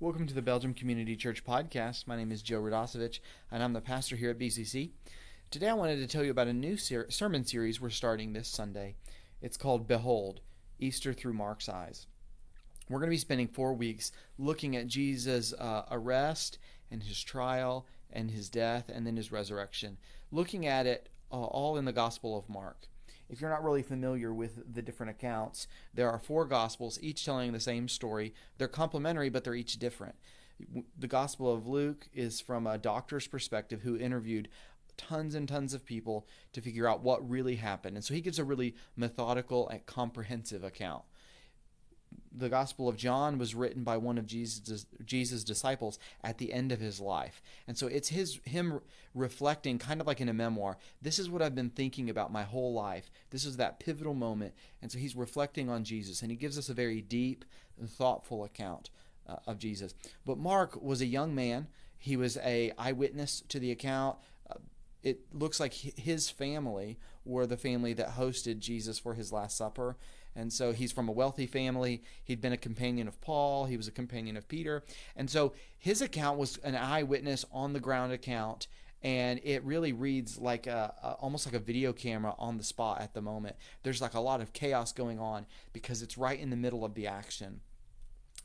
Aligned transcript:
Welcome 0.00 0.26
to 0.26 0.34
the 0.34 0.42
Belgium 0.42 0.74
Community 0.74 1.14
Church 1.14 1.44
podcast. 1.44 2.08
My 2.08 2.16
name 2.16 2.32
is 2.32 2.42
Joe 2.42 2.60
Radosevich, 2.60 3.20
and 3.52 3.62
I'm 3.62 3.74
the 3.74 3.80
pastor 3.80 4.16
here 4.16 4.30
at 4.30 4.38
BCC. 4.40 4.90
Today, 5.52 5.68
I 5.68 5.74
wanted 5.74 5.96
to 5.96 6.08
tell 6.08 6.24
you 6.24 6.32
about 6.32 6.48
a 6.48 6.52
new 6.52 6.76
ser- 6.76 7.08
sermon 7.10 7.44
series 7.44 7.80
we're 7.80 7.90
starting 7.90 8.32
this 8.32 8.48
Sunday. 8.48 8.96
It's 9.40 9.56
called 9.56 9.86
Behold 9.86 10.40
Easter 10.80 11.12
Through 11.12 11.34
Mark's 11.34 11.68
Eyes. 11.68 12.08
We're 12.88 12.98
going 12.98 13.08
to 13.08 13.14
be 13.14 13.18
spending 13.18 13.46
four 13.46 13.72
weeks 13.72 14.10
looking 14.36 14.74
at 14.74 14.88
Jesus' 14.88 15.52
uh, 15.52 15.84
arrest 15.92 16.58
and 16.90 17.04
his 17.04 17.22
trial 17.22 17.86
and 18.12 18.32
his 18.32 18.48
death 18.48 18.90
and 18.92 19.06
then 19.06 19.16
his 19.16 19.30
resurrection, 19.30 19.96
looking 20.32 20.66
at 20.66 20.86
it 20.86 21.08
uh, 21.30 21.36
all 21.36 21.76
in 21.76 21.84
the 21.84 21.92
Gospel 21.92 22.36
of 22.36 22.48
Mark. 22.48 22.88
If 23.28 23.40
you're 23.40 23.50
not 23.50 23.64
really 23.64 23.82
familiar 23.82 24.32
with 24.32 24.74
the 24.74 24.82
different 24.82 25.10
accounts, 25.10 25.66
there 25.92 26.10
are 26.10 26.18
four 26.18 26.44
Gospels, 26.44 26.98
each 27.02 27.24
telling 27.24 27.52
the 27.52 27.60
same 27.60 27.88
story. 27.88 28.34
They're 28.58 28.68
complementary, 28.68 29.30
but 29.30 29.44
they're 29.44 29.54
each 29.54 29.78
different. 29.78 30.14
The 30.98 31.08
Gospel 31.08 31.52
of 31.52 31.66
Luke 31.66 32.08
is 32.12 32.40
from 32.40 32.66
a 32.66 32.78
doctor's 32.78 33.26
perspective 33.26 33.82
who 33.82 33.96
interviewed 33.96 34.48
tons 34.96 35.34
and 35.34 35.48
tons 35.48 35.74
of 35.74 35.84
people 35.84 36.26
to 36.52 36.60
figure 36.60 36.88
out 36.88 37.02
what 37.02 37.28
really 37.28 37.56
happened. 37.56 37.96
And 37.96 38.04
so 38.04 38.14
he 38.14 38.20
gives 38.20 38.38
a 38.38 38.44
really 38.44 38.76
methodical 38.96 39.68
and 39.68 39.84
comprehensive 39.86 40.62
account 40.62 41.02
the 42.36 42.48
Gospel 42.48 42.88
of 42.88 42.96
John 42.96 43.38
was 43.38 43.54
written 43.54 43.84
by 43.84 43.96
one 43.96 44.18
of 44.18 44.26
Jesus 44.26 44.86
Jesus' 45.04 45.44
disciples 45.44 45.98
at 46.22 46.38
the 46.38 46.52
end 46.52 46.72
of 46.72 46.80
his 46.80 47.00
life. 47.00 47.40
And 47.68 47.78
so 47.78 47.86
it's 47.86 48.08
his 48.08 48.40
him 48.44 48.80
reflecting 49.14 49.78
kind 49.78 50.00
of 50.00 50.06
like 50.06 50.20
in 50.20 50.28
a 50.28 50.34
memoir. 50.34 50.76
This 51.00 51.18
is 51.18 51.30
what 51.30 51.42
I've 51.42 51.54
been 51.54 51.70
thinking 51.70 52.10
about 52.10 52.32
my 52.32 52.42
whole 52.42 52.72
life. 52.72 53.10
This 53.30 53.44
is 53.44 53.56
that 53.56 53.78
pivotal 53.78 54.14
moment. 54.14 54.54
And 54.82 54.90
so 54.90 54.98
he's 54.98 55.14
reflecting 55.14 55.70
on 55.70 55.84
Jesus 55.84 56.22
and 56.22 56.30
he 56.30 56.36
gives 56.36 56.58
us 56.58 56.68
a 56.68 56.74
very 56.74 57.00
deep 57.00 57.44
and 57.78 57.88
thoughtful 57.88 58.44
account 58.44 58.90
uh, 59.28 59.36
of 59.46 59.58
Jesus. 59.58 59.94
But 60.26 60.38
Mark 60.38 60.82
was 60.82 61.00
a 61.00 61.06
young 61.06 61.34
man. 61.34 61.68
He 61.96 62.16
was 62.16 62.36
a 62.38 62.72
eyewitness 62.76 63.42
to 63.48 63.58
the 63.58 63.70
account. 63.70 64.18
Uh, 64.50 64.56
it 65.02 65.20
looks 65.32 65.60
like 65.60 65.72
his 65.72 66.30
family 66.30 66.98
were 67.24 67.46
the 67.46 67.56
family 67.56 67.92
that 67.94 68.16
hosted 68.16 68.58
Jesus 68.58 68.98
for 68.98 69.14
his 69.14 69.32
last 69.32 69.56
supper 69.56 69.96
and 70.36 70.52
so 70.52 70.72
he's 70.72 70.92
from 70.92 71.08
a 71.08 71.12
wealthy 71.12 71.46
family. 71.46 72.02
He'd 72.24 72.40
been 72.40 72.52
a 72.52 72.58
companion 72.58 73.08
of 73.08 73.20
Paul, 73.20 73.66
he 73.66 73.76
was 73.76 73.88
a 73.88 73.92
companion 73.92 74.36
of 74.36 74.48
Peter. 74.48 74.84
And 75.16 75.30
so 75.30 75.52
his 75.78 76.02
account 76.02 76.38
was 76.38 76.58
an 76.58 76.74
eyewitness 76.74 77.44
on 77.52 77.72
the 77.72 77.80
ground 77.80 78.12
account 78.12 78.66
and 79.02 79.38
it 79.44 79.62
really 79.64 79.92
reads 79.92 80.38
like 80.38 80.66
a, 80.66 80.94
a, 81.02 81.08
almost 81.20 81.46
like 81.46 81.54
a 81.54 81.58
video 81.58 81.92
camera 81.92 82.34
on 82.38 82.56
the 82.56 82.64
spot 82.64 83.02
at 83.02 83.12
the 83.12 83.20
moment. 83.20 83.54
There's 83.82 84.00
like 84.00 84.14
a 84.14 84.20
lot 84.20 84.40
of 84.40 84.54
chaos 84.54 84.92
going 84.92 85.20
on 85.20 85.44
because 85.74 86.00
it's 86.00 86.16
right 86.16 86.40
in 86.40 86.48
the 86.48 86.56
middle 86.56 86.86
of 86.86 86.94
the 86.94 87.06
action. 87.06 87.60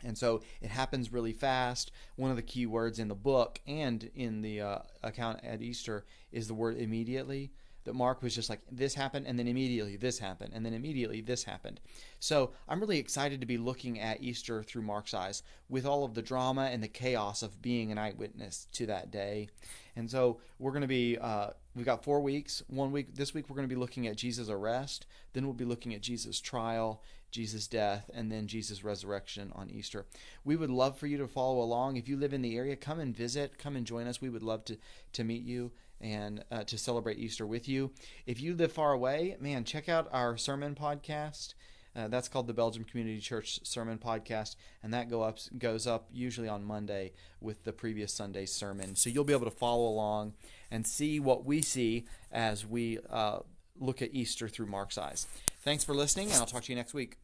And 0.04 0.18
so 0.18 0.42
it 0.62 0.70
happens 0.70 1.12
really 1.12 1.34
fast. 1.34 1.92
One 2.18 2.30
of 2.30 2.36
the 2.36 2.44
key 2.44 2.66
words 2.66 3.00
in 3.00 3.08
the 3.08 3.16
book 3.16 3.60
and 3.66 4.10
in 4.16 4.42
the 4.42 4.62
uh, 4.62 4.80
account 5.02 5.40
at 5.44 5.62
Easter 5.62 6.06
is 6.32 6.48
the 6.48 6.54
word 6.54 6.78
immediately 6.78 7.52
that 7.86 7.94
Mark 7.94 8.22
was 8.22 8.36
just 8.36 8.50
like, 8.50 8.60
this 8.72 8.94
happened, 8.94 9.26
and 9.28 9.38
then 9.40 9.48
immediately 9.48 9.96
this 9.96 10.20
happened, 10.20 10.52
and 10.54 10.66
then 10.66 10.74
immediately 10.74 11.22
this 11.22 11.44
happened. 11.44 11.80
So 12.20 12.52
I'm 12.68 12.80
really 12.80 13.00
excited 13.00 13.40
to 13.42 13.48
be 13.48 13.58
looking 13.58 14.00
at 14.00 14.22
Easter 14.22 14.64
through 14.64 14.84
Mark's 14.84 15.14
eyes 15.14 15.44
with 15.70 15.86
all 15.86 16.04
of 16.04 16.14
the 16.14 16.22
drama 16.22 16.70
and 16.72 16.84
the 16.84 16.88
chaos 16.88 17.42
of 17.42 17.62
being 17.62 17.92
an 17.92 17.98
eyewitness 17.98 18.68
to 18.74 18.86
that 18.88 19.12
day. 19.12 19.50
And 19.96 20.10
so 20.10 20.40
we're 20.60 20.72
going 20.72 20.82
to 20.82 20.88
be, 20.88 21.18
uh, 21.18 21.50
we've 21.76 21.86
got 21.86 22.04
four 22.04 22.22
weeks. 22.22 22.64
One 22.68 22.92
week, 22.92 23.16
this 23.16 23.34
week, 23.34 23.50
we're 23.50 23.56
going 23.56 23.68
to 23.68 23.74
be 23.74 23.80
looking 23.80 24.08
at 24.08 24.16
Jesus' 24.16 24.50
arrest. 24.50 25.06
Then 25.34 25.46
we'll 25.46 25.54
be 25.54 25.66
looking 25.66 25.94
at 25.94 26.02
Jesus' 26.02 26.40
trial, 26.40 27.04
Jesus' 27.32 27.68
death, 27.68 28.10
and 28.14 28.32
then 28.32 28.48
Jesus' 28.48 28.84
resurrection 28.84 29.52
on 29.56 29.70
Easter. 29.70 30.06
We 30.44 30.56
would 30.56 30.70
love 30.70 30.98
for 30.98 31.08
you 31.08 31.18
to 31.18 31.28
follow 31.28 31.62
along. 31.62 31.98
If 31.98 32.08
you 32.08 32.18
live 32.18 32.34
in 32.34 32.42
the 32.42 32.58
area, 32.58 32.76
come 32.76 33.00
and 33.00 33.16
visit, 33.16 33.58
come 33.58 33.76
and 33.76 33.86
join 33.86 34.08
us. 34.08 34.22
We 34.22 34.30
would 34.30 34.44
love 34.44 34.66
to, 34.66 34.78
to 35.14 35.24
meet 35.24 35.44
you 35.44 35.72
and 36.02 36.44
uh, 36.52 36.64
to 36.64 36.78
celebrate 36.78 37.20
Easter 37.20 37.46
with 37.46 37.68
you. 37.68 37.92
If 38.26 38.42
you 38.42 38.56
live 38.56 38.72
far 38.72 38.94
away, 38.94 39.36
man, 39.40 39.64
check 39.64 39.90
out 39.90 40.10
our 40.12 40.38
sermon 40.38 40.76
podcast. 40.76 41.54
Uh, 41.96 42.08
that's 42.08 42.28
called 42.28 42.48
the 42.48 42.54
Belgium 42.54 42.84
Community 42.84 43.20
Church 43.20 43.60
Sermon 43.64 43.98
Podcast, 43.98 44.56
and 44.84 44.94
that 44.94 45.10
go 45.10 45.24
up 45.24 45.40
goes 45.58 45.88
up 45.88 46.08
usually 46.14 46.48
on 46.48 46.64
Monday 46.64 47.14
with 47.42 47.64
the 47.64 47.74
previous 47.74 48.14
Sunday's 48.14 48.54
sermon. 48.54 48.96
So 48.96 49.10
you'll 49.10 49.24
be 49.24 49.34
able 49.34 49.50
to 49.50 49.52
follow 49.52 49.88
along 49.88 50.34
and 50.70 50.86
see 50.86 51.20
what 51.20 51.46
we 51.46 51.62
see 51.62 52.06
as 52.32 52.66
we 52.66 53.00
uh, 53.10 53.40
look 53.80 54.02
at 54.02 54.14
Easter 54.14 54.48
through 54.48 54.68
Mark's 54.68 54.98
eyes. 54.98 55.28
Thanks 55.64 55.84
for 55.84 55.94
listening, 55.94 56.28
and 56.32 56.38
I'll 56.38 56.46
talk 56.46 56.64
to 56.64 56.72
you 56.72 56.76
next 56.76 56.94
week. 56.94 57.18